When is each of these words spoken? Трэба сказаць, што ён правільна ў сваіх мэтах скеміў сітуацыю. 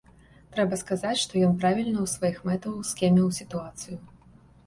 Трэба 0.53 0.77
сказаць, 0.83 1.17
што 1.23 1.33
ён 1.47 1.51
правільна 1.65 1.99
ў 2.03 2.07
сваіх 2.15 2.37
мэтах 2.49 2.79
скеміў 2.93 3.27
сітуацыю. 3.41 3.97